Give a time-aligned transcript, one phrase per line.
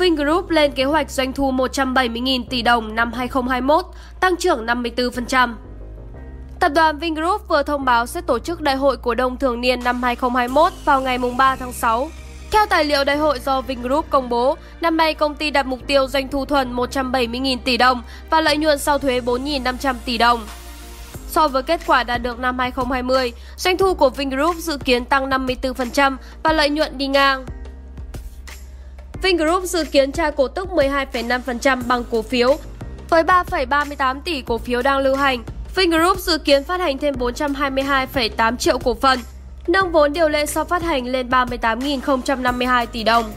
[0.00, 3.84] Vingroup lên kế hoạch doanh thu 170.000 tỷ đồng năm 2021,
[4.20, 5.54] tăng trưởng 54%.
[6.60, 9.84] Tập đoàn Vingroup vừa thông báo sẽ tổ chức đại hội cổ đông thường niên
[9.84, 12.08] năm 2021 vào ngày 3 tháng 6.
[12.50, 15.80] Theo tài liệu đại hội do Vingroup công bố, năm nay công ty đặt mục
[15.86, 20.40] tiêu doanh thu thuần 170.000 tỷ đồng và lợi nhuận sau thuế 4.500 tỷ đồng.
[21.28, 25.30] So với kết quả đạt được năm 2020, doanh thu của Vingroup dự kiến tăng
[25.30, 27.44] 54% và lợi nhuận đi ngang.
[29.22, 32.56] Vingroup dự kiến trả cổ tức 12,5% bằng cổ phiếu.
[33.08, 35.42] Với 3,38 tỷ cổ phiếu đang lưu hành,
[35.74, 39.18] Vingroup dự kiến phát hành thêm 422,8 triệu cổ phần,
[39.66, 43.32] nâng vốn điều lệ sau phát hành lên 38.052 tỷ đồng.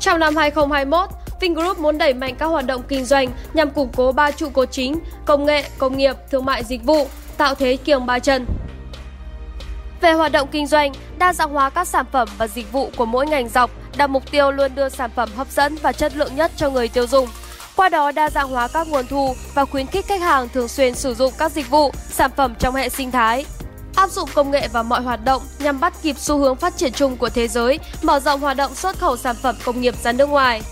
[0.00, 4.12] Trong năm 2021, Vingroup muốn đẩy mạnh các hoạt động kinh doanh nhằm củng cố
[4.12, 8.06] ba trụ cột chính: công nghệ, công nghiệp, thương mại dịch vụ, tạo thế kiềng
[8.06, 8.46] ba chân.
[10.00, 13.06] Về hoạt động kinh doanh, đa dạng hóa các sản phẩm và dịch vụ của
[13.06, 16.36] mỗi ngành dọc đặt mục tiêu luôn đưa sản phẩm hấp dẫn và chất lượng
[16.36, 17.28] nhất cho người tiêu dùng.
[17.76, 20.94] Qua đó đa dạng hóa các nguồn thu và khuyến khích khách hàng thường xuyên
[20.94, 23.44] sử dụng các dịch vụ, sản phẩm trong hệ sinh thái.
[23.96, 26.92] Áp dụng công nghệ vào mọi hoạt động nhằm bắt kịp xu hướng phát triển
[26.92, 30.12] chung của thế giới, mở rộng hoạt động xuất khẩu sản phẩm công nghiệp ra
[30.12, 30.62] nước ngoài.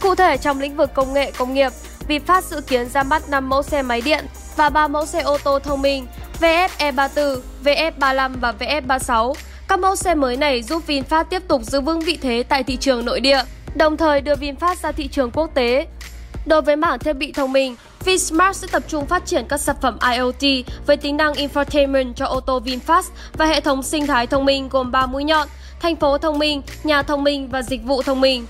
[0.00, 1.72] Cụ thể trong lĩnh vực công nghệ công nghiệp,
[2.08, 4.24] VinFast dự kiến ra mắt 5 mẫu xe máy điện
[4.56, 6.06] và 3 mẫu xe ô tô thông minh
[6.40, 9.34] VF E34, VF35 và VF36.
[9.68, 12.76] Các mẫu xe mới này giúp VinFast tiếp tục giữ vững vị thế tại thị
[12.76, 13.42] trường nội địa,
[13.74, 15.86] đồng thời đưa VinFast ra thị trường quốc tế.
[16.46, 19.76] Đối với mảng thiết bị thông minh, VinSmart sẽ tập trung phát triển các sản
[19.82, 23.02] phẩm IoT với tính năng infotainment cho ô tô VinFast
[23.32, 25.48] và hệ thống sinh thái thông minh gồm 3 mũi nhọn,
[25.80, 28.46] thành phố thông minh, nhà thông minh và dịch vụ thông minh.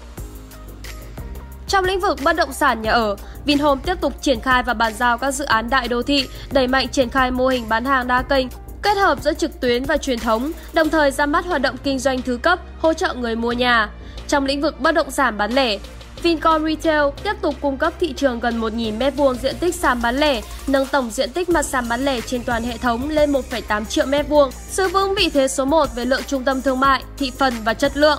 [1.70, 4.94] Trong lĩnh vực bất động sản nhà ở, Vinhome tiếp tục triển khai và bàn
[4.94, 8.06] giao các dự án đại đô thị, đẩy mạnh triển khai mô hình bán hàng
[8.06, 8.46] đa kênh,
[8.82, 11.98] kết hợp giữa trực tuyến và truyền thống, đồng thời ra mắt hoạt động kinh
[11.98, 13.90] doanh thứ cấp, hỗ trợ người mua nhà.
[14.28, 15.78] Trong lĩnh vực bất động sản bán lẻ,
[16.22, 20.16] Vincom Retail tiếp tục cung cấp thị trường gần 1.000 m2 diện tích sàn bán
[20.16, 23.84] lẻ, nâng tổng diện tích mặt sàn bán lẻ trên toàn hệ thống lên 1,8
[23.84, 27.32] triệu m2, giữ vững vị thế số 1 về lượng trung tâm thương mại, thị
[27.38, 28.18] phần và chất lượng.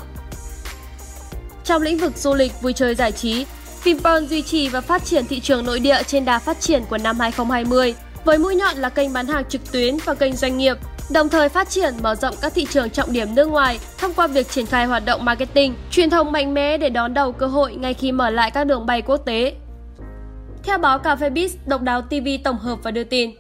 [1.64, 3.46] Trong lĩnh vực du lịch, vui chơi giải trí,
[3.84, 6.98] Vinpearl duy trì và phát triển thị trường nội địa trên đà phát triển của
[6.98, 7.96] năm 2020,
[8.26, 10.78] với mũi nhọn là kênh bán hàng trực tuyến và kênh doanh nghiệp,
[11.12, 14.28] đồng thời phát triển mở rộng các thị trường trọng điểm nước ngoài thông qua
[14.28, 17.76] việc triển khai hoạt động marketing, truyền thông mạnh mẽ để đón đầu cơ hội
[17.76, 19.54] ngay khi mở lại các đường bay quốc tế.
[20.64, 23.32] Theo báo Cafebiz, độc đáo TV tổng hợp và đưa tin.